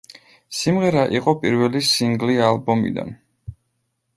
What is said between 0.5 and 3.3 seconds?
სიმღერა იყო პირველი სინგლი ალბომიდან.